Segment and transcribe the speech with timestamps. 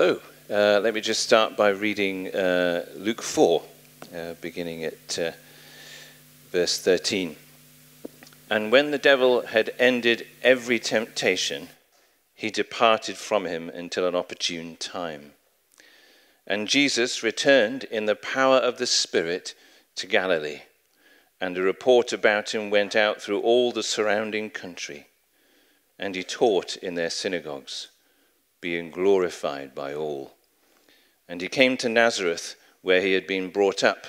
[0.00, 0.20] Hello.
[0.48, 3.60] Uh, let me just start by reading uh, Luke 4,
[4.14, 5.32] uh, beginning at uh,
[6.52, 7.34] verse 13.
[8.48, 11.70] And when the devil had ended every temptation,
[12.32, 15.32] he departed from him until an opportune time.
[16.46, 19.56] And Jesus returned in the power of the Spirit
[19.96, 20.60] to Galilee,
[21.40, 25.08] and a report about him went out through all the surrounding country,
[25.98, 27.88] and he taught in their synagogues
[28.60, 30.34] being glorified by all.
[31.28, 34.06] And he came to Nazareth, where he had been brought up,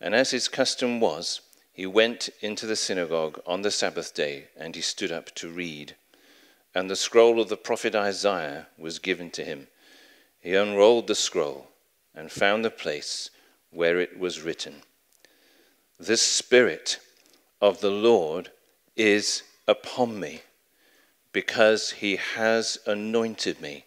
[0.00, 1.40] and as his custom was,
[1.72, 5.94] he went into the synagogue on the Sabbath day, and he stood up to read.
[6.74, 9.68] And the scroll of the prophet Isaiah was given to him.
[10.40, 11.68] He unrolled the scroll
[12.14, 13.30] and found the place
[13.70, 14.82] where it was written
[15.98, 16.98] The Spirit
[17.60, 18.50] of the Lord
[18.96, 20.42] is upon me,
[21.32, 23.84] because he has anointed me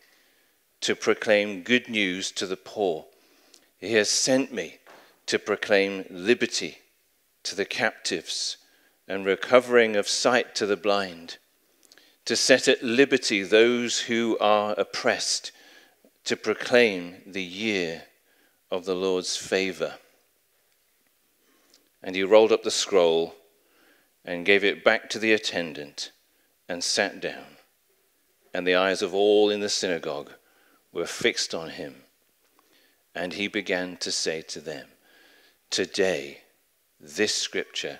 [0.81, 3.05] to proclaim good news to the poor.
[3.77, 4.79] He has sent me
[5.27, 6.79] to proclaim liberty
[7.43, 8.57] to the captives
[9.07, 11.37] and recovering of sight to the blind,
[12.26, 15.52] to set at liberty those who are oppressed,
[16.24, 18.04] to proclaim the year
[18.70, 19.96] of the Lord's favor.
[22.04, 23.35] And he rolled up the scroll
[24.24, 26.12] and gave it back to the attendant
[26.70, 27.57] and sat down.
[28.54, 30.32] And the eyes of all in the synagogue
[30.91, 31.95] were fixed on him.
[33.13, 34.87] And he began to say to them,
[35.70, 36.41] Today,
[36.99, 37.99] this scripture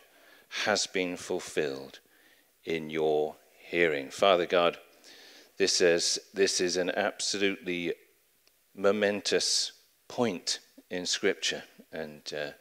[0.66, 2.00] has been fulfilled
[2.66, 4.10] in your hearing.
[4.10, 4.78] Father God,
[5.58, 7.94] this is, this is an absolutely
[8.76, 9.72] momentous
[10.08, 11.64] point in scripture.
[11.92, 12.52] And uh,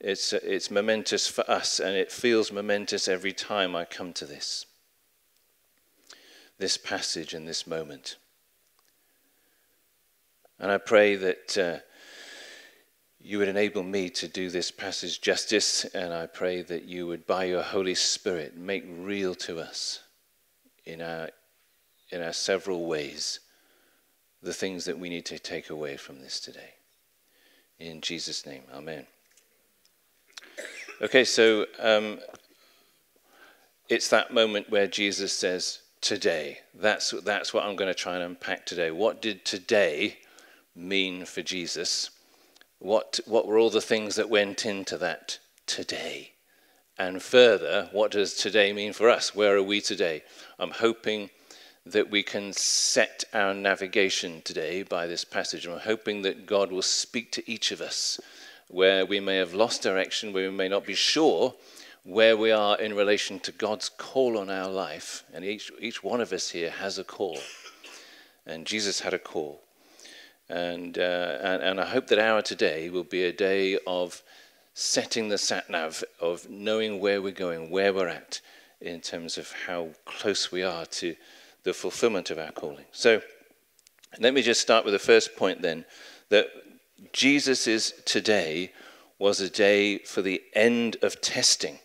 [0.00, 4.66] it's, it's momentous for us, and it feels momentous every time I come to this.
[6.58, 8.16] This passage and this moment.
[10.58, 11.78] And I pray that uh,
[13.20, 17.26] you would enable me to do this passage justice, and I pray that you would,
[17.26, 20.00] by your Holy Spirit, make real to us
[20.84, 21.30] in our,
[22.10, 23.40] in our several ways
[24.42, 26.74] the things that we need to take away from this today.
[27.78, 29.06] In Jesus' name, amen.
[31.02, 32.20] Okay, so um,
[33.88, 36.58] it's that moment where Jesus says, Today.
[36.72, 38.92] That's, that's what I'm going to try and unpack today.
[38.92, 40.18] What did today
[40.76, 42.10] mean for Jesus?
[42.78, 46.32] What, what were all the things that went into that today?
[46.98, 49.34] And further, what does today mean for us?
[49.34, 50.22] Where are we today?
[50.58, 51.30] I'm hoping
[51.84, 55.66] that we can set our navigation today by this passage.
[55.66, 58.18] I'm hoping that God will speak to each of us
[58.68, 61.54] where we may have lost direction, where we may not be sure
[62.02, 65.24] where we are in relation to God's call on our life.
[65.34, 67.38] And each, each one of us here has a call.
[68.46, 69.60] And Jesus had a call.
[70.48, 74.22] And, uh, and, and, I hope that our today will be a day of
[74.74, 78.40] setting the sat nav, of knowing where we're going, where we're at,
[78.80, 81.16] in terms of how close we are to
[81.64, 82.84] the fulfillment of our calling.
[82.92, 83.22] So
[84.20, 85.84] let me just start with the first point then
[86.28, 86.46] that
[87.12, 88.72] Jesus' today
[89.18, 91.80] was a day for the end of testing.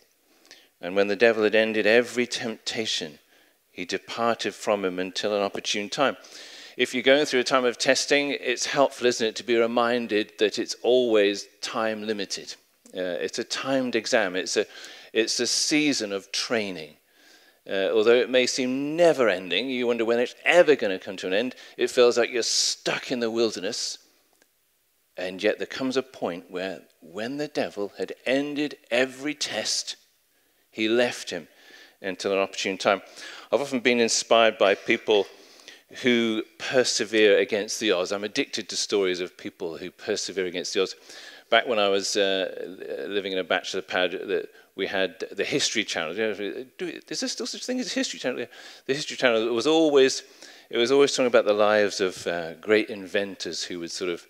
[0.80, 3.18] And when the devil had ended every temptation,
[3.70, 6.16] he departed from him until an opportune time
[6.76, 10.32] if you're going through a time of testing, it's helpful, isn't it, to be reminded
[10.38, 12.54] that it's always time limited.
[12.94, 14.66] Uh, it's a timed exam, it's a,
[15.12, 16.94] it's a season of training.
[17.68, 21.16] Uh, although it may seem never ending, you wonder when it's ever going to come
[21.16, 21.54] to an end.
[21.76, 23.98] It feels like you're stuck in the wilderness.
[25.16, 29.96] And yet there comes a point where, when the devil had ended every test,
[30.70, 31.46] he left him
[32.00, 33.02] until an opportune time.
[33.52, 35.26] I've often been inspired by people
[36.00, 38.12] who persevere against the odds.
[38.12, 40.94] I'm addicted to stories of people who persevere against the odds.
[41.50, 46.18] Back when I was uh, living in a bachelor pad, we had the History Channel.
[46.18, 48.46] is there still such a thing as a History Channel?
[48.86, 50.22] The History Channel was always
[50.70, 54.26] it was always talking about the lives of uh, great inventors who would sort of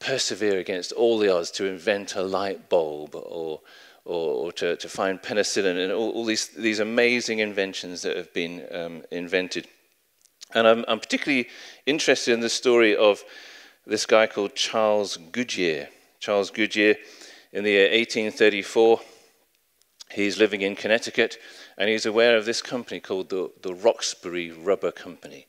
[0.00, 3.60] persevere against all the odds to invent a light bulb or
[4.04, 8.32] or, or to, to, find penicillin and all, all, these, these amazing inventions that have
[8.32, 9.68] been um, invented.
[10.54, 11.48] And I'm, I'm particularly
[11.86, 13.22] interested in the story of
[13.86, 15.88] this guy called Charles Goodyear.
[16.18, 16.96] Charles Goodyear,
[17.52, 19.00] in the year 1834,
[20.12, 21.38] he's living in Connecticut,
[21.78, 25.46] and he's aware of this company called the, the Roxbury Rubber Company.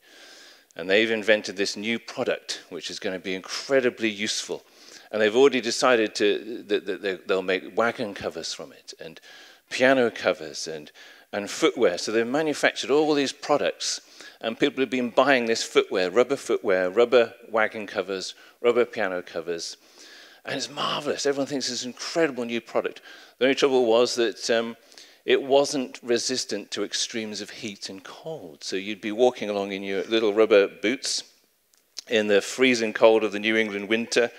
[0.76, 4.64] And they've invented this new product, which is going to be incredibly useful.
[5.12, 9.20] And they've already decided to, that, that they'll make wagon covers from it, and
[9.70, 10.92] piano covers, and,
[11.34, 11.98] and footwear.
[11.98, 14.00] So they've manufactured all these products
[14.42, 19.78] And people have been buying this footwear, rubber footwear, rubber wagon covers, rubber piano covers.
[20.44, 21.28] And it's marvelous.
[21.28, 23.02] Everyone thinks it's an incredible new product.
[23.38, 24.76] The only trouble was that um,
[25.26, 28.64] it wasn't resistant to extremes of heat and cold.
[28.64, 31.24] So you'd be walking along in your little rubber boots
[32.10, 34.32] in the freezing cold of the New England winter,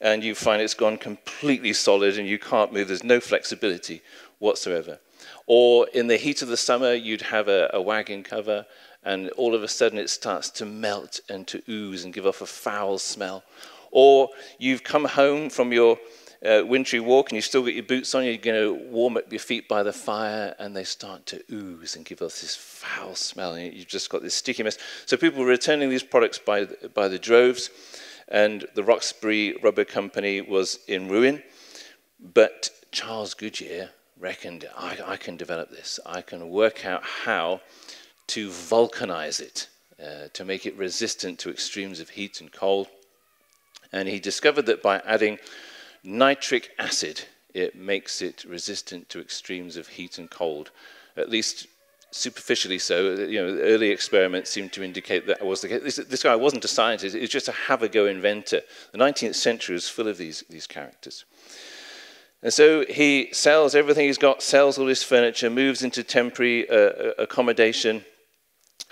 [0.00, 2.86] and you find it's gone completely solid and you can't move.
[2.86, 4.02] There's no flexibility
[4.38, 5.00] whatsoever.
[5.46, 8.64] Or in the heat of the summer, you'd have a, a wagon cover,
[9.02, 12.40] and all of a sudden it starts to melt and to ooze and give off
[12.40, 13.42] a foul smell.
[13.90, 15.98] Or you've come home from your
[16.44, 19.30] uh, wintry walk and you've still got your boots on, you're going to warm up
[19.30, 23.14] your feet by the fire, and they start to ooze and give off this foul
[23.14, 23.54] smell.
[23.54, 24.78] And you've just got this sticky mess.
[25.06, 27.70] So people were returning these products by, by the droves,
[28.28, 31.42] and the Roxbury Rubber Company was in ruin.
[32.18, 35.98] But Charles Goodyear reckoned, I, I can develop this.
[36.06, 37.60] I can work out how
[38.30, 39.68] to vulcanize it,
[40.00, 42.88] uh, to make it resistant to extremes of heat and cold.
[43.92, 45.38] And he discovered that by adding
[46.04, 47.22] nitric acid,
[47.54, 50.70] it makes it resistant to extremes of heat and cold,
[51.16, 51.66] at least
[52.12, 53.14] superficially so.
[53.14, 55.82] You know, early experiments seem to indicate that was the case.
[55.82, 58.60] This, this guy wasn't a scientist, he was just a have-a-go inventor.
[58.92, 61.24] The 19th century was full of these, these characters.
[62.42, 67.12] And so he sells everything he's got, sells all his furniture, moves into temporary uh,
[67.18, 68.04] accommodation,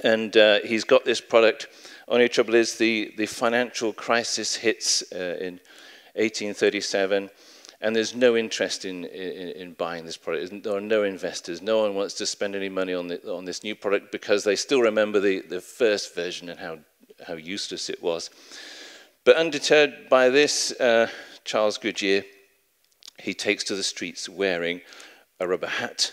[0.03, 1.69] and uh, he's got this product.
[2.07, 5.61] Only trouble is the, the financial crisis hits uh, in
[6.15, 7.31] 1837,
[7.81, 10.65] and there's no interest in, in, in, buying this product.
[10.65, 11.63] There are no investors.
[11.63, 14.57] No one wants to spend any money on, the, on this new product because they
[14.57, 16.79] still remember the, the first version and how,
[17.27, 18.31] how useless it was.
[19.25, 21.09] But undeterred by this, uh,
[21.45, 22.25] Charles Goodyear,
[23.19, 24.81] he takes to the streets wearing
[25.39, 26.13] a rubber hat,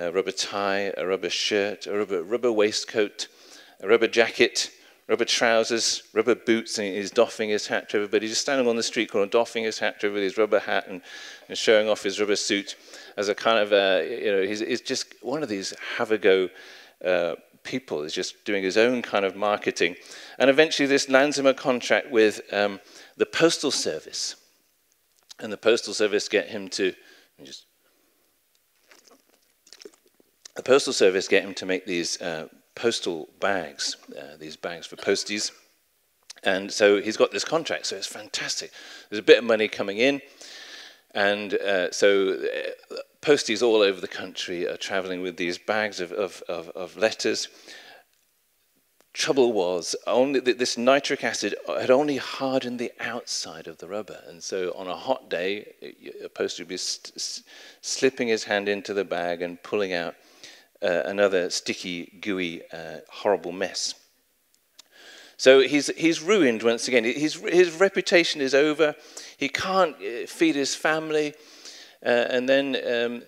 [0.00, 3.28] a rubber tie, a rubber shirt, a rubber, rubber waistcoat,
[3.80, 4.70] a rubber jacket,
[5.08, 8.26] rubber trousers, rubber boots, and he's doffing his hat to everybody.
[8.26, 10.86] He's just standing on the street corner, doffing his hat to everybody, his rubber hat,
[10.88, 11.02] and,
[11.48, 12.76] and showing off his rubber suit
[13.16, 16.48] as a kind of, a, you know, he's, he's just one of these have-a-go
[17.04, 18.02] uh, people.
[18.02, 19.96] He's just doing his own kind of marketing.
[20.38, 22.80] And eventually this lands him a contract with um,
[23.16, 24.36] the Postal Service.
[25.40, 26.94] And the Postal Service get him to,
[27.42, 27.66] just,
[30.56, 34.96] the Postal Service get him to make these uh, postal bags, uh, these bags for
[34.96, 35.52] posties.
[36.42, 38.70] And so he's got this contract, so it's fantastic.
[39.08, 40.22] There's a bit of money coming in,
[41.14, 46.12] and uh, so uh, posties all over the country are traveling with these bags of,
[46.12, 47.48] of, of, of letters.
[49.12, 54.42] Trouble was, only this nitric acid had only hardened the outside of the rubber, and
[54.42, 55.74] so on a hot day,
[56.24, 60.14] a poster would be slipping his hand into the bag and pulling out
[60.82, 63.94] uh, another sticky, gooey, uh, horrible mess.
[65.36, 67.04] So he's, he's ruined once again.
[67.04, 68.94] His, his reputation is over.
[69.38, 71.34] He can't uh, feed his family.
[72.04, 73.22] Uh, and then, um,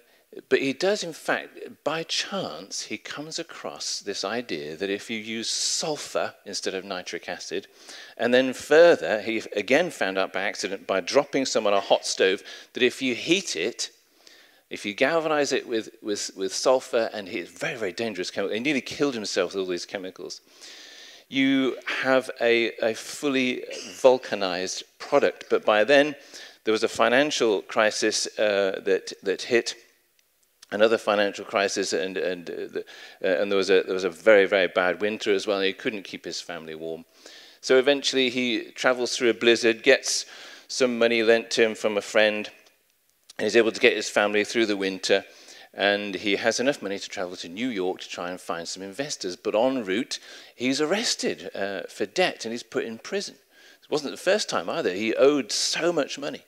[0.48, 5.18] but he does, in fact, by chance, he comes across this idea that if you
[5.18, 7.66] use sulfur instead of nitric acid,
[8.16, 12.06] and then further, he again found out by accident by dropping some on a hot
[12.06, 13.90] stove that if you heat it,
[14.72, 18.60] if you galvanize it with, with, with sulfur, and it's very, very dangerous chemical, he
[18.60, 20.40] nearly killed himself with all these chemicals,
[21.28, 23.64] you have a, a fully
[24.00, 25.44] vulcanized product.
[25.50, 26.16] But by then,
[26.64, 29.74] there was a financial crisis uh, that, that hit,
[30.70, 32.78] another financial crisis, and, and, uh,
[33.22, 35.66] uh, and there, was a, there was a very, very bad winter as well, and
[35.66, 37.04] he couldn't keep his family warm.
[37.60, 40.24] So eventually, he travels through a blizzard, gets
[40.66, 42.50] some money lent to him from a friend,
[43.44, 45.24] he's able to get his family through the winter,
[45.74, 48.82] and he has enough money to travel to New York to try and find some
[48.82, 49.36] investors.
[49.36, 50.18] But en route,
[50.54, 53.36] he's arrested uh, for debt and he's put in prison.
[53.82, 54.92] It wasn't the first time either.
[54.92, 56.42] He owed so much money.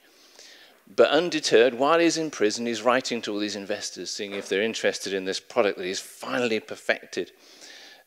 [0.94, 4.62] But undeterred, while he's in prison, he's writing to all these investors, seeing if they're
[4.62, 7.32] interested in this product that he's finally perfected.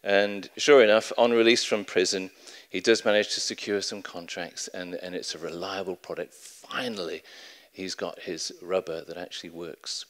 [0.03, 2.29] And sure enough, on release from prison,
[2.69, 6.35] he does manage to secure some contracts, and, and it's a reliable product.
[6.35, 7.23] Finally,
[7.77, 10.05] he's got his rubber that actually works.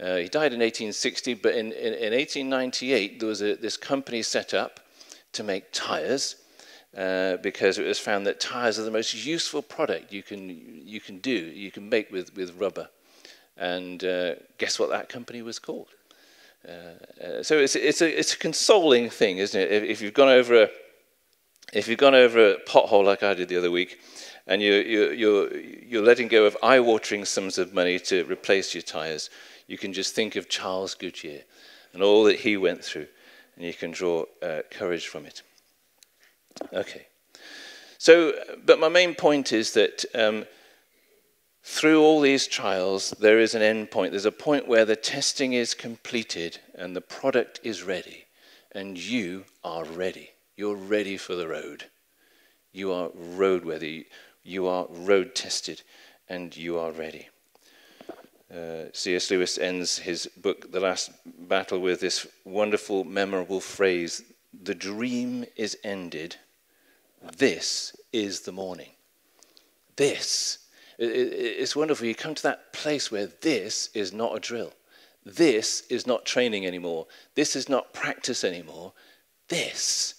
[0.00, 4.22] Uh, he died in 1860, but in, in, in 1898, there was a, this company
[4.22, 4.78] set up
[5.32, 6.36] to make tires
[6.96, 11.00] uh, because it was found that tires are the most useful product you can, you
[11.00, 12.88] can do, you can make with, with rubber.
[13.56, 15.88] And uh, guess what that company was called?
[16.66, 19.70] Uh, uh, so it's, it's, a, it's a consoling thing, isn't it?
[19.70, 20.68] If, if, you've gone over a,
[21.74, 23.98] if you've gone over a pothole like I did the other week,
[24.46, 28.82] and you, you, you're, you're letting go of eye-watering sums of money to replace your
[28.82, 29.30] tires,
[29.66, 31.42] you can just think of Charles Goodyear
[31.92, 33.06] and all that he went through
[33.56, 35.42] and you can draw uh, courage from it.
[36.72, 37.06] Okay.
[37.98, 40.44] So, but my main point is that um,
[41.62, 44.10] through all these trials, there is an end point.
[44.10, 48.26] There's a point where the testing is completed and the product is ready,
[48.72, 50.33] and you are ready.
[50.56, 51.86] You're ready for the road.
[52.72, 54.06] You are roadworthy.
[54.42, 55.82] You are road tested,
[56.28, 57.28] and you are ready.
[58.54, 59.30] Uh, C.S.
[59.30, 64.22] Lewis ends his book, The Last Battle, with this wonderful, memorable phrase
[64.62, 66.36] The dream is ended.
[67.36, 68.90] This is the morning.
[69.96, 70.58] This.
[70.98, 72.06] It's wonderful.
[72.06, 74.72] You come to that place where this is not a drill.
[75.24, 77.06] This is not training anymore.
[77.34, 78.92] This is not practice anymore.
[79.48, 80.14] This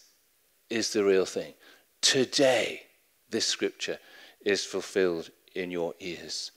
[0.70, 1.54] is the real thing.
[2.02, 2.84] Today,
[3.30, 4.00] this scripture
[4.44, 6.52] is fulfilled in your ears.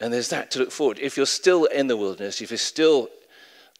[0.00, 0.98] And there's that to look forward.
[1.00, 3.08] If you're still in the wilderness, if you're still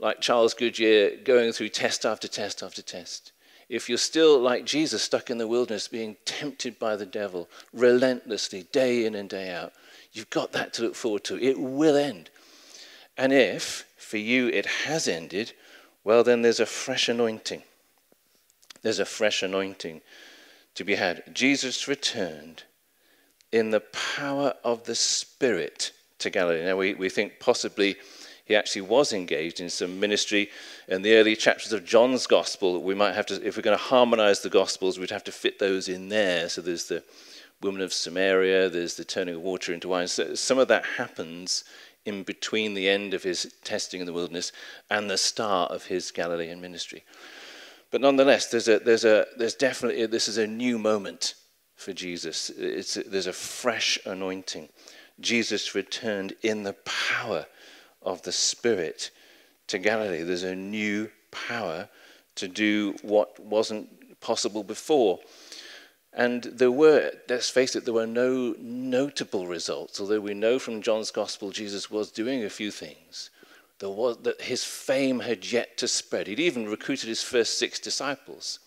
[0.01, 3.33] like Charles Goodyear going through test after test after test,
[3.69, 8.67] if you're still like Jesus stuck in the wilderness being tempted by the devil relentlessly,
[8.73, 9.73] day in and day out,
[10.13, 11.39] you've got that to look forward to.
[11.39, 12.31] It will end.
[13.17, 15.53] And if for you it has ended,
[16.05, 17.63] well, then there's a fresh anointing.
[18.83, 20.03] There's a fresh anointing
[20.75, 21.35] to be had.
[21.35, 22.65] Jesus returned
[23.53, 26.65] in the power of the Spirit to Galilee.
[26.65, 27.97] Now, we, we think possibly
[28.45, 30.51] he actually was engaged in some ministry
[30.87, 32.83] in the early chapters of John's Gospel.
[32.83, 35.59] We might have to, if we're going to harmonize the Gospels, we'd have to fit
[35.59, 36.49] those in there.
[36.49, 37.03] So there's the
[37.61, 40.07] woman of Samaria, there's the turning of water into wine.
[40.07, 41.65] So some of that happens
[42.05, 44.53] in between the end of his testing in the wilderness
[44.91, 47.05] and the start of his Galilean ministry.
[47.91, 51.35] But nonetheless, there's, a, there's, a, there's definitely, this is a new moment
[51.77, 52.51] for Jesus.
[52.51, 54.69] It's, there's a fresh anointing.
[55.21, 57.47] Jesus returned in the power
[58.03, 59.11] of the Spirit
[59.69, 60.23] to Galilee.
[60.23, 61.89] There's a new power
[62.37, 65.19] to do what wasn't possible before.
[66.13, 70.01] And there were, let's face it, there were no notable results.
[70.01, 73.31] Although we know from John's Gospel Jesus was doing a few things,
[73.79, 76.27] there was that his fame had yet to spread.
[76.27, 78.59] He'd even recruited his first six disciples,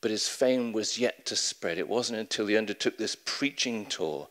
[0.00, 1.78] but his fame was yet to spread.
[1.78, 4.28] It wasn't until he undertook this preaching tour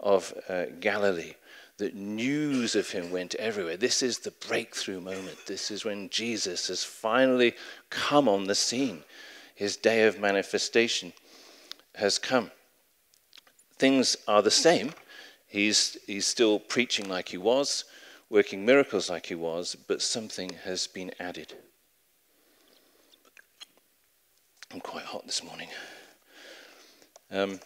[0.00, 1.34] of uh, Galilee
[1.78, 3.76] that news of him went everywhere.
[3.76, 5.46] This is the breakthrough moment.
[5.46, 7.54] This is when Jesus has finally
[7.90, 9.02] come on the scene.
[9.54, 11.12] His day of manifestation
[11.94, 12.50] has come.
[13.78, 14.92] Things are the same.
[15.48, 17.84] He's, he's still preaching like he was,
[18.32, 21.52] working miracles like he was, but something has been added.
[24.72, 25.68] I'm quite hot this morning.
[27.30, 27.60] Um,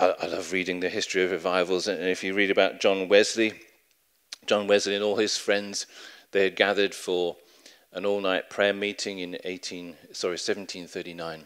[0.00, 3.52] I, I love reading the history of revivals, and if you read about John Wesley,
[4.46, 5.86] John Wesley and all his friends,
[6.32, 7.36] they had gathered for
[7.92, 11.44] an all-night prayer meeting in 18, sorry, 1739,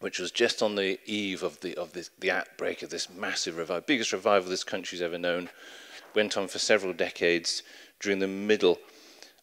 [0.00, 3.56] which was just on the eve of the of this, the outbreak of this massive
[3.56, 5.48] revival, biggest revival this country's ever known.
[6.16, 7.62] Went on for several decades
[8.00, 8.78] during the middle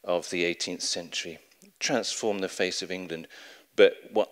[0.03, 1.39] of the 18th century,
[1.79, 3.29] transformed the face of England.
[3.77, 4.29] But what,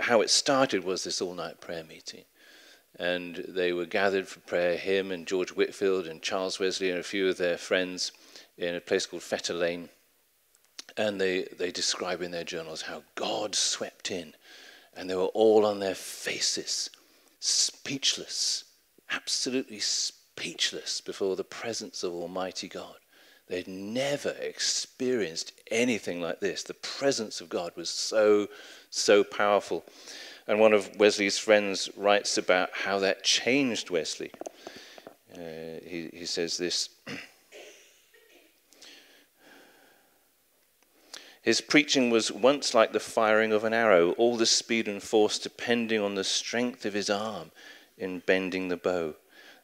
[0.00, 2.24] how it started was this all-night prayer meeting
[2.98, 7.04] and they were gathered for prayer, him and George Whitefield and Charles Wesley and a
[7.04, 8.12] few of their friends
[8.56, 9.90] in a place called Fetter Lane.
[10.96, 14.34] And they, they describe in their journals how God swept in,
[14.96, 16.88] and they were all on their faces,
[17.38, 18.64] speechless,
[19.10, 20.15] absolutely speechless
[21.04, 22.96] before the presence of Almighty God.
[23.48, 26.62] They'd never experienced anything like this.
[26.62, 28.48] The presence of God was so,
[28.90, 29.84] so powerful.
[30.48, 34.32] And one of Wesley's friends writes about how that changed Wesley.
[35.32, 36.88] Uh, he, he says this
[41.42, 45.38] His preaching was once like the firing of an arrow, all the speed and force
[45.38, 47.52] depending on the strength of his arm
[47.96, 49.14] in bending the bow.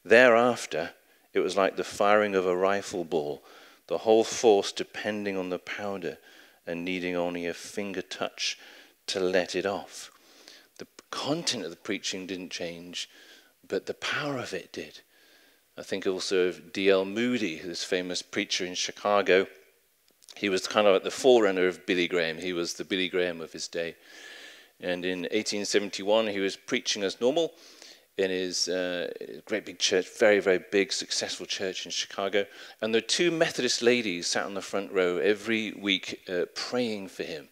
[0.04, 0.92] Thereafter,
[1.32, 3.42] it was like the firing of a rifle ball,
[3.86, 6.18] the whole force depending on the powder
[6.66, 8.58] and needing only a finger touch
[9.06, 10.10] to let it off
[10.78, 13.08] The content of the preaching didn't change,
[13.66, 15.00] but the power of it did.
[15.76, 17.04] I think also of D.L.
[17.04, 19.46] Moody, this famous preacher in Chicago.
[20.36, 22.38] He was kind of at the forerunner of Billy Graham.
[22.38, 23.96] He was the Billy Graham of his day.
[24.80, 27.52] And in 1871, he was preaching as normal
[28.18, 29.10] in his uh,
[29.46, 32.44] great big church, very, very big, successful church in Chicago.
[32.80, 37.08] And there were two Methodist ladies sat on the front row every week uh, praying
[37.08, 37.48] for him.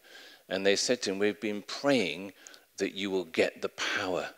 [0.48, 2.32] And they said to him, We've been praying
[2.78, 4.28] that you will get the power.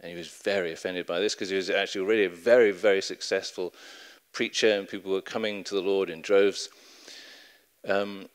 [0.00, 3.02] And he was very offended by this because he was actually already a very, very
[3.02, 3.74] successful
[4.32, 6.68] preacher and people were coming to the Lord in droves.
[7.86, 8.28] Um,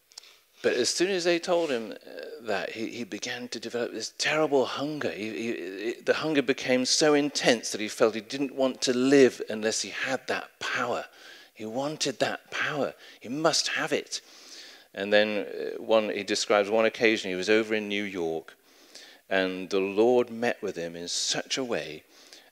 [0.63, 4.13] But as soon as they told him uh, that, he, he began to develop this
[4.17, 5.12] terrible hunger.
[5.12, 9.41] He, he, the hunger became so intense that he felt he didn't want to live
[9.50, 11.05] unless he had that power.
[11.53, 12.93] He wanted that power.
[13.20, 14.22] He must have it.
[14.93, 18.55] And then uh, one, he describes one occasion he was over in New York,
[19.29, 22.03] and the Lord met with him in such a way,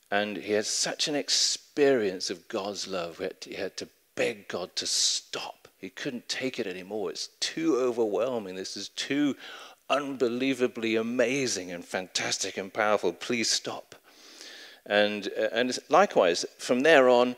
[0.09, 3.19] and he had such an experience of God's love.
[3.19, 5.60] He had, he had to beg God to stop.
[5.81, 7.09] He couldn't take it anymore.
[7.09, 8.55] It's too overwhelming.
[8.55, 9.35] This is too
[9.89, 13.11] unbelievably amazing and fantastic and powerful.
[13.11, 13.95] Please stop.
[14.85, 17.35] And, uh, and likewise, from there on,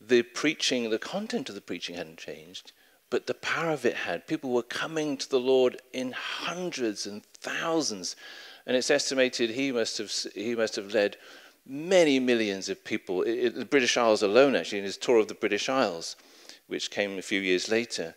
[0.00, 2.72] the preaching, the content of the preaching hadn't changed
[3.10, 4.26] but the power of it had.
[4.26, 8.16] People were coming to the Lord in hundreds and thousands.
[8.66, 11.16] And it's estimated he must have, he must have led
[11.64, 15.34] many millions of people, in the British Isles alone, actually, in his tour of the
[15.34, 16.16] British Isles,
[16.66, 18.14] which came a few years later.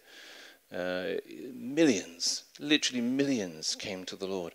[0.73, 1.15] Uh,
[1.53, 4.53] millions, literally millions, came to the Lord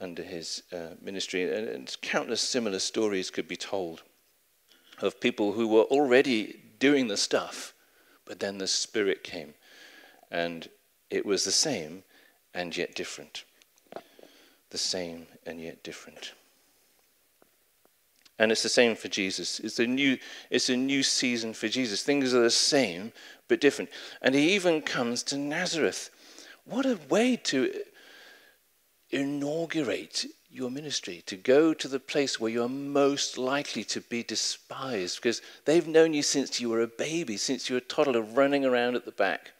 [0.00, 1.42] under his uh, ministry.
[1.42, 4.02] And, and countless similar stories could be told
[5.00, 7.74] of people who were already doing the stuff,
[8.24, 9.54] but then the Spirit came
[10.30, 10.68] and
[11.10, 12.02] it was the same
[12.54, 13.44] and yet different.
[14.70, 16.32] The same and yet different.
[18.38, 19.60] And it's the same for Jesus.
[19.60, 20.18] It's a new,
[20.50, 22.02] it's a new season for Jesus.
[22.02, 23.12] Things are the same
[23.48, 23.90] but different.
[24.20, 26.10] And he even comes to Nazareth.
[26.64, 27.72] What a way to
[29.10, 35.16] inaugurate your ministry, to go to the place where you're most likely to be despised,
[35.16, 38.64] because they've known you since you were a baby, since you were a toddler running
[38.64, 39.52] around at the back.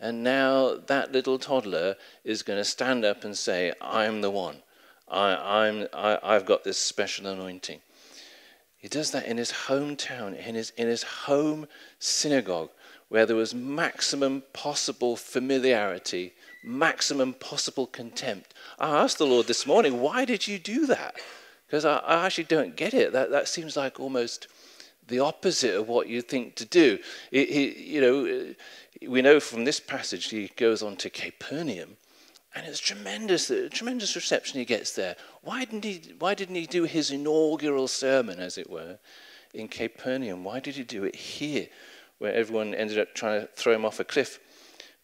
[0.00, 4.56] And now that little toddler is going to stand up and say, I'm the one.
[5.14, 7.80] I, I'm, I, I've got this special anointing.
[8.76, 11.68] He does that in his hometown, in his, in his home
[12.00, 12.70] synagogue,
[13.08, 18.54] where there was maximum possible familiarity, maximum possible contempt.
[18.78, 21.14] I asked the Lord this morning, why did you do that?
[21.66, 23.12] Because I, I actually don't get it.
[23.12, 24.48] That, that seems like almost
[25.06, 26.98] the opposite of what you think to do.
[27.30, 28.54] It, it, you know,
[29.08, 31.96] we know from this passage he goes on to Capernaum,
[32.54, 35.16] and it's tremendous, the tremendous reception he gets there.
[35.42, 36.14] Why didn't he?
[36.18, 38.98] Why didn't he do his inaugural sermon, as it were,
[39.52, 40.44] in Capernaum?
[40.44, 41.68] Why did he do it here,
[42.18, 44.38] where everyone ended up trying to throw him off a cliff?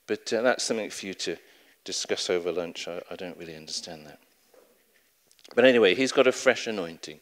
[0.07, 1.37] But uh, that's something for you to
[1.85, 2.87] discuss over lunch.
[2.87, 4.21] I, I don't really understand that.
[5.55, 7.21] But anyway, he's got a fresh anointing.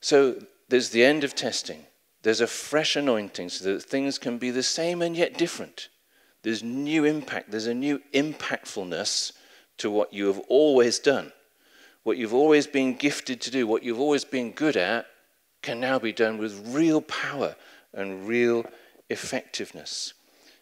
[0.00, 1.84] So there's the end of testing.
[2.22, 5.88] There's a fresh anointing so that things can be the same and yet different.
[6.46, 9.32] There's new impact, there's a new impactfulness
[9.78, 11.32] to what you have always done.
[12.04, 15.06] What you've always been gifted to do, what you've always been good at,
[15.60, 17.56] can now be done with real power
[17.92, 18.64] and real
[19.10, 20.14] effectiveness.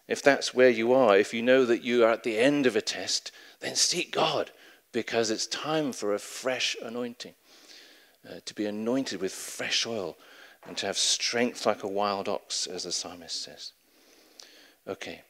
[0.08, 2.76] If that's where you are, if you know that you are at the end of
[2.76, 4.52] a test, then seek God
[4.90, 7.34] because it's time for a fresh anointing.
[8.26, 10.16] Uh, to be anointed with fresh oil
[10.66, 13.72] and to have strength like a wild ox, as the psalmist says.
[14.88, 15.20] Okay.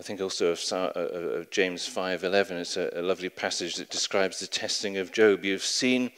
[0.00, 1.00] I think also of, uh, uh,
[1.40, 2.52] of James 5:11.
[2.52, 5.44] It's a, a lovely passage that describes the testing of Job.
[5.44, 6.10] You've seen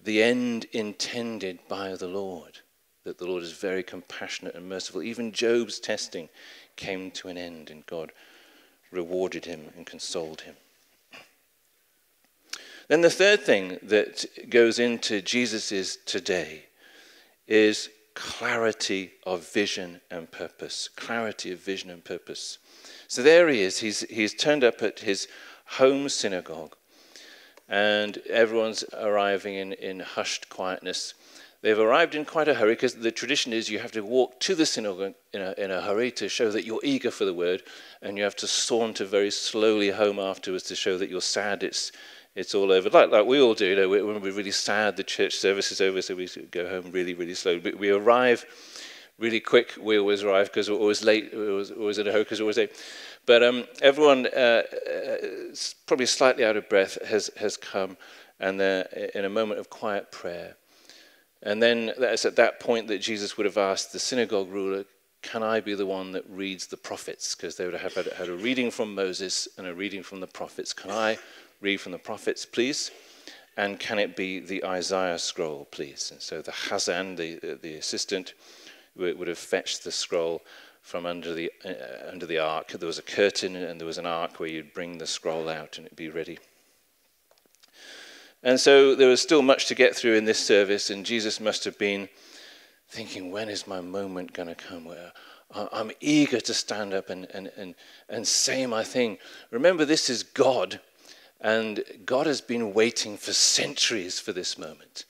[0.00, 2.60] the end intended by the Lord,
[3.02, 5.02] that the Lord is very compassionate and merciful.
[5.02, 6.28] Even Job's testing
[6.76, 8.12] came to an end, and God
[8.92, 10.54] rewarded him and consoled him.
[12.86, 16.66] Then the third thing that goes into Jesus' today
[17.48, 20.88] is clarity of vision and purpose.
[20.96, 22.58] Clarity of vision and purpose.
[23.06, 23.78] So there he is.
[23.78, 25.28] He's, he's turned up at his
[25.66, 26.74] home synagogue,
[27.68, 31.14] and everyone's arriving in, in hushed quietness.
[31.62, 34.54] They've arrived in quite a hurry because the tradition is you have to walk to
[34.54, 37.62] the synagogue in a, in a hurry to show that you're eager for the word,
[38.02, 41.92] and you have to saunter very slowly home afterwards to show that you're sad it's
[42.36, 42.90] it's all over.
[42.90, 45.80] Like, like we all do, you know, when we're really sad, the church service is
[45.80, 47.58] over, so we go home really, really slow.
[47.58, 48.44] But we arrive
[49.18, 49.72] really quick.
[49.80, 51.30] We always arrive because we're always late.
[51.32, 52.72] We're always, always in a hurry because we're always late.
[53.24, 55.16] But um, everyone, uh, uh,
[55.86, 57.96] probably slightly out of breath, has, has come
[58.38, 58.82] and they're
[59.14, 60.56] in a moment of quiet prayer.
[61.42, 64.84] And then it's at that point that Jesus would have asked the synagogue ruler,
[65.22, 67.34] Can I be the one that reads the prophets?
[67.34, 70.26] Because they would have had, had a reading from Moses and a reading from the
[70.26, 70.74] prophets.
[70.74, 71.18] Can I
[71.66, 72.92] read from the prophets, please?
[73.56, 76.12] And can it be the Isaiah scroll, please?
[76.12, 78.34] And so the Chazan, the, the assistant,
[78.94, 80.42] would have fetched the scroll
[80.80, 82.68] from under the, uh, under the ark.
[82.68, 85.76] There was a curtain and there was an ark where you'd bring the scroll out
[85.76, 86.38] and it'd be ready.
[88.44, 91.64] And so there was still much to get through in this service, and Jesus must
[91.64, 92.08] have been
[92.88, 95.12] thinking, when is my moment going to come where
[95.54, 97.74] I'm eager to stand up and, and, and,
[98.08, 99.18] and say my thing.
[99.50, 100.80] Remember, this is God,
[101.40, 105.04] and God has been waiting for centuries for this moment.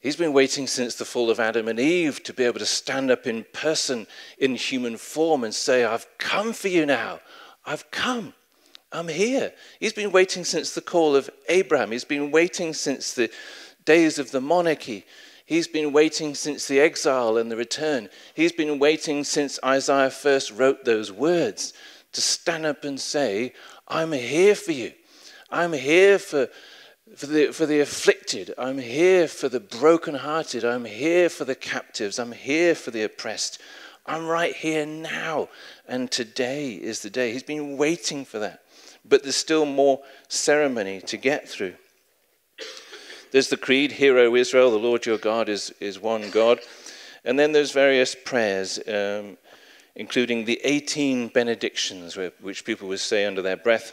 [0.00, 3.10] He's been waiting since the fall of Adam and Eve to be able to stand
[3.10, 4.06] up in person
[4.38, 7.20] in human form and say, I've come for you now.
[7.64, 8.34] I've come.
[8.92, 9.52] I'm here.
[9.80, 11.90] He's been waiting since the call of Abraham.
[11.90, 13.30] He's been waiting since the
[13.86, 15.06] days of the monarchy.
[15.46, 18.10] He's been waiting since the exile and the return.
[18.34, 21.72] He's been waiting since Isaiah first wrote those words
[22.12, 23.52] to stand up and say,
[23.88, 24.92] I'm here for you.
[25.54, 26.48] I'm here for,
[27.14, 28.52] for, the, for the afflicted.
[28.58, 30.64] I'm here for the brokenhearted.
[30.64, 32.18] I'm here for the captives.
[32.18, 33.60] I'm here for the oppressed.
[34.04, 35.48] I'm right here now.
[35.86, 37.32] And today is the day.
[37.32, 38.62] He's been waiting for that.
[39.04, 41.74] But there's still more ceremony to get through.
[43.30, 46.58] There's the creed, Hear, O Israel, the Lord your God is, is one God.
[47.24, 49.38] And then there's various prayers, um,
[49.94, 53.92] including the 18 benedictions, which people would say under their breath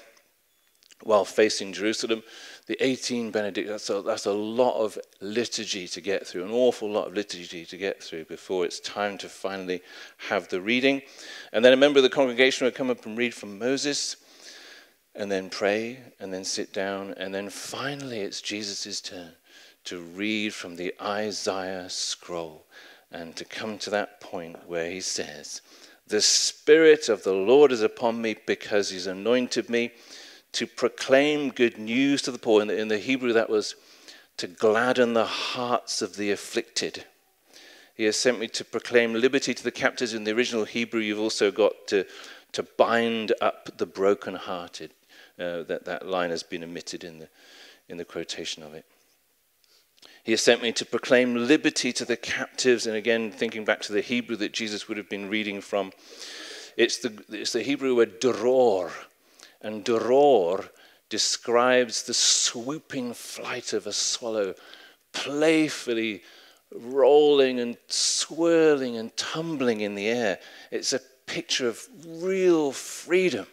[1.04, 2.24] while facing Jerusalem.
[2.68, 6.90] The 18 benedictions, that's a, that's a lot of liturgy to get through, an awful
[6.90, 9.82] lot of liturgy to get through before it's time to finally
[10.30, 11.02] have the reading.
[11.52, 14.18] And then a member of the congregation would come up and read from Moses
[15.16, 19.34] and then pray, and then sit down, and then finally it's Jesus' turn
[19.84, 22.66] to read from the Isaiah scroll
[23.12, 25.62] and to come to that point where he says,
[26.08, 29.92] The Spirit of the Lord is upon me because he's anointed me
[30.54, 32.62] to proclaim good news to the poor.
[32.62, 33.76] In the, in the Hebrew, that was
[34.38, 37.06] to gladden the hearts of the afflicted.
[37.96, 40.14] He has sent me to proclaim liberty to the captives.
[40.14, 42.06] In the original Hebrew, you've also got to,
[42.54, 44.92] to bind up the brokenhearted.
[45.40, 47.30] Uh, that, that line has been omitted in the,
[47.90, 48.86] in the quotation of it.
[50.24, 52.86] He has sent me to proclaim liberty to the captives.
[52.86, 55.94] And again, thinking back to the Hebrew that Jesus would have been reading from,
[56.78, 58.92] it's the, it's the Hebrew word doror.
[59.62, 60.70] And doror
[61.10, 64.56] describes the swooping flight of a swallow,
[65.12, 66.24] playfully
[66.74, 70.40] rolling and swirling and tumbling in the air.
[70.72, 73.46] It's a picture of real freedom.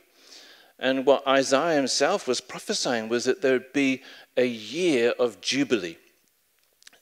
[0.78, 4.02] And what Isaiah himself was prophesying was that there'd be
[4.36, 5.98] a year of Jubilee.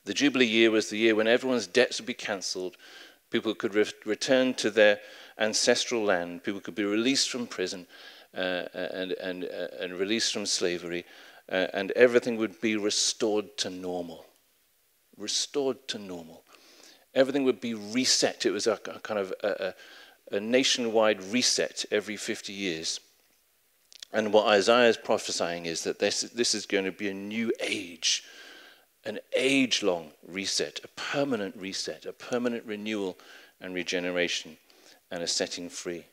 [0.06, 2.76] The Jubilee year was the year when everyone's debts would be cancelled,
[3.30, 5.00] people could re- return to their
[5.38, 7.86] ancestral land, people could be released from prison
[8.36, 11.04] and, and, uh, and released from slavery,
[11.50, 14.26] uh, and everything would be restored to normal.
[15.16, 16.42] Restored to normal.
[17.14, 18.44] Everything would be reset.
[18.44, 19.74] It was a, a kind of a,
[20.32, 23.00] a, a nationwide reset every 50 years.
[24.12, 27.52] And what Isaiah is prophesying is that this, this is going to be a new
[27.60, 28.24] age,
[29.04, 33.18] an age long reset, a permanent reset, a permanent renewal
[33.60, 34.56] and regeneration,
[35.10, 36.04] and a setting free.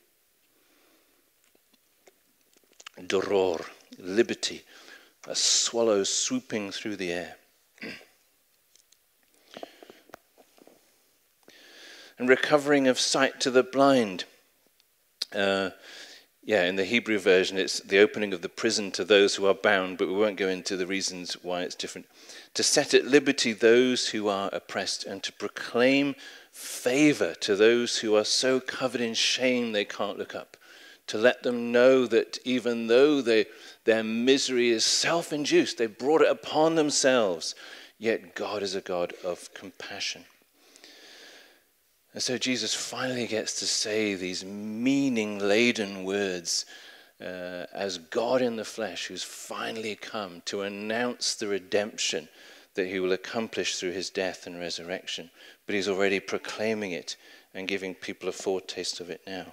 [3.00, 3.64] Doror,
[3.98, 4.62] liberty,
[5.26, 7.36] a swallow swooping through the air.
[12.18, 14.24] and recovering of sight to the blind.
[15.34, 15.70] Uh,
[16.44, 19.54] yeah, in the Hebrew version, it's the opening of the prison to those who are
[19.54, 22.06] bound, but we won't go into the reasons why it's different.
[22.52, 26.14] To set at liberty those who are oppressed, and to proclaim
[26.52, 30.56] favor to those who are so covered in shame they can't look up.
[31.08, 33.46] To let them know that even though they,
[33.84, 37.54] their misery is self induced, they brought it upon themselves,
[37.98, 40.24] yet God is a God of compassion.
[42.14, 46.64] And so Jesus finally gets to say these meaning laden words
[47.20, 52.28] uh, as God in the flesh, who's finally come to announce the redemption
[52.74, 55.30] that he will accomplish through his death and resurrection.
[55.66, 57.16] But he's already proclaiming it
[57.52, 59.52] and giving people a foretaste of it now.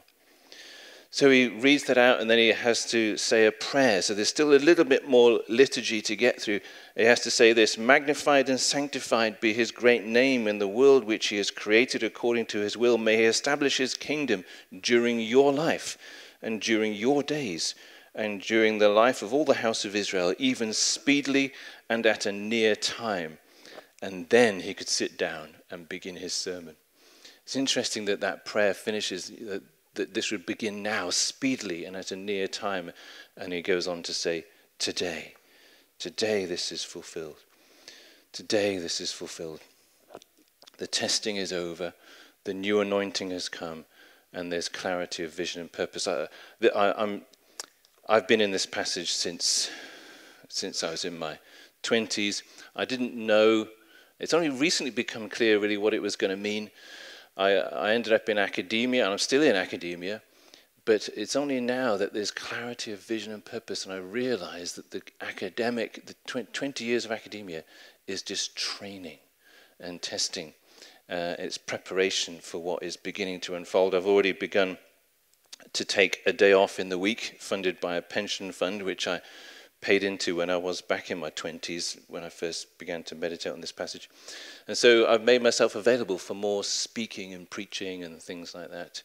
[1.14, 4.02] So he reads that out and then he has to say a prayer.
[4.02, 6.62] So there's still a little bit more liturgy to get through.
[6.96, 11.04] He has to say this Magnified and sanctified be his great name in the world
[11.04, 12.98] which he has created according to his will.
[12.98, 14.46] May he establish his kingdom
[14.80, 15.98] during your life
[16.42, 17.76] and during your days
[18.16, 21.52] and during the life of all the house of Israel, even speedily
[21.90, 23.38] and at a near time.
[24.02, 26.78] And then he could sit down and begin his sermon.
[27.44, 29.30] It's interesting that that prayer finishes,
[29.96, 32.92] that this would begin now, speedily and at a near time.
[33.36, 34.46] And he goes on to say,
[34.80, 35.36] Today,
[36.00, 37.38] today this is fulfilled.
[38.32, 39.62] Today this is fulfilled.
[40.78, 41.94] The testing is over,
[42.46, 43.86] the new anointing has come,
[44.34, 46.08] and there's clarity of vision and purpose.
[46.08, 46.28] I,
[46.76, 47.20] I,
[48.10, 49.70] I've been in this passage since,
[50.50, 51.38] since I was in my
[51.84, 52.42] 20s.
[52.76, 53.68] I didn't know,
[54.20, 56.72] it's only recently become clear really what it was going to mean.
[57.42, 60.22] I, I ended up in academia, and I'm still in academia,
[60.86, 64.92] but it's only now that there's clarity of vision and purpose, and I realize that
[64.92, 67.64] the academic, the 20 years of academia,
[68.06, 69.18] is just training
[69.80, 70.54] and testing.
[71.10, 73.96] Uh, it's preparation for what is beginning to unfold.
[73.96, 74.78] I've already begun
[75.74, 79.22] to take a day off in the week, funded by a pension fund, which I
[79.82, 83.52] paid into when I was back in my 20s, when I first began to meditate
[83.52, 84.10] on this passage.
[84.68, 89.02] And so I've made myself available for more speaking and preaching and things like that.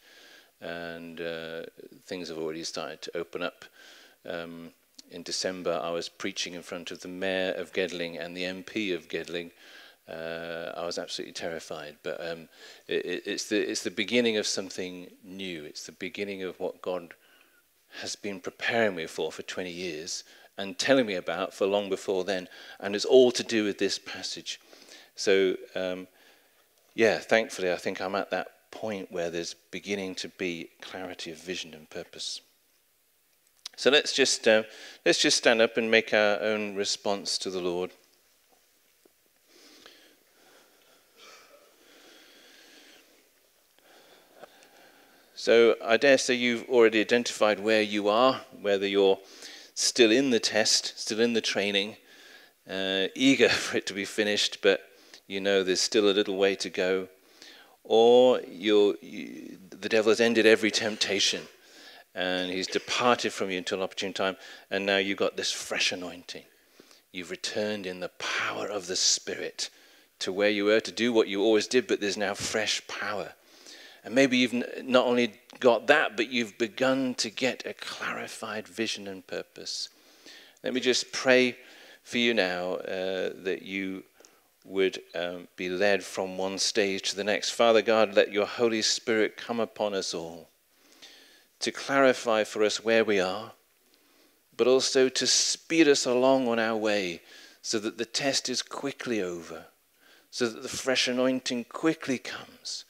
[0.61, 1.63] And uh,
[2.05, 3.65] things have already started to open up.
[4.29, 4.71] Um,
[5.11, 8.95] in December, I was preaching in front of the mayor of Gedling and the MP
[8.95, 9.53] of Gedling.
[10.09, 12.49] Uh, I was absolutely terrified, but um,
[12.87, 15.65] it, it's, the, it's the beginning of something new.
[15.65, 17.15] It's the beginning of what God
[18.01, 20.23] has been preparing me for for 20 years,
[20.59, 22.49] and telling me about for long before then.
[22.81, 24.61] And it's all to do with this passage.
[25.15, 26.09] So, um,
[26.95, 31.39] yeah, thankfully, I think I'm at that point where there's beginning to be clarity of
[31.39, 32.41] vision and purpose.
[33.77, 34.63] So let's just, uh,
[35.05, 37.91] let's just stand up and make our own response to the Lord.
[45.35, 49.19] So I dare say you've already identified where you are, whether you're
[49.77, 51.97] still in the test, still in the training,
[52.69, 54.81] uh, eager for it to be finished, but
[55.29, 57.09] you know there's still a little way to go.
[57.85, 58.97] Or you,
[59.71, 61.43] the devil has ended every temptation
[62.17, 64.39] and he's departed from you until opportune time,
[64.71, 66.45] and now you've got this fresh anointing.
[67.13, 69.69] You've returned in the power of the Spirit
[70.21, 73.35] to where you were to do what you always did, but there's now fresh power.
[74.03, 75.35] And maybe you've not only
[75.67, 79.89] got that, but you've begun to get a clarified vision and purpose.
[80.63, 81.57] Let me just pray
[82.05, 84.05] for you now uh, that you
[84.65, 87.51] would um, be led from one stage to the next.
[87.51, 90.51] Father God, let your Holy Spirit come upon us all
[91.59, 93.51] to clarify for us where we are,
[94.57, 97.23] but also to speed us along on our way
[97.61, 99.65] so that the test is quickly over,
[100.31, 102.85] so that the fresh anointing quickly comes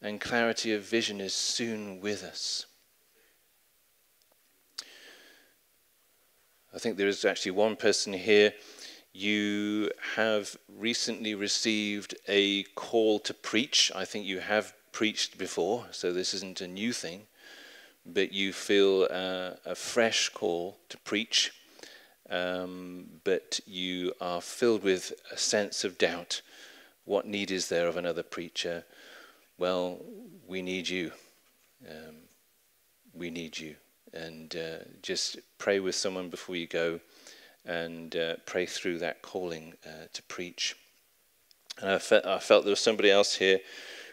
[0.00, 2.66] and clarity of vision is soon with us.
[6.74, 8.52] I think there is actually one person here.
[9.12, 13.90] You have recently received a call to preach.
[13.94, 17.22] I think you have preached before, so this isn't a new thing.
[18.06, 21.52] But you feel uh, a fresh call to preach,
[22.30, 26.42] um, but you are filled with a sense of doubt.
[27.04, 28.84] What need is there of another preacher?
[29.58, 29.98] Well,
[30.46, 31.10] we need you.
[31.88, 32.14] Um,
[33.12, 33.74] we need you.
[34.14, 37.00] And uh, just pray with someone before you go
[37.66, 40.76] and uh, pray through that calling uh, to preach.
[41.80, 43.60] And I, fe- I, felt there was somebody else here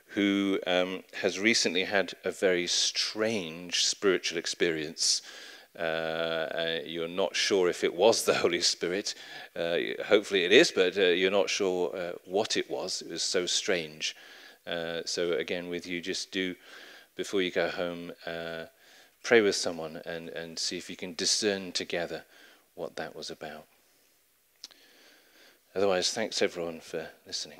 [0.08, 5.21] who um, has recently had a very strange spiritual experience.
[5.77, 9.15] Uh, you're not sure if it was the Holy Spirit.
[9.55, 13.01] Uh, hopefully it is, but uh, you're not sure uh, what it was.
[13.01, 14.15] It was so strange.
[14.67, 16.56] Uh, so again, with you, just do
[17.15, 18.65] before you go home, uh,
[19.23, 22.23] pray with someone and, and see if you can discern together
[22.75, 23.65] what that was about.
[25.75, 27.60] Otherwise, thanks everyone for listening.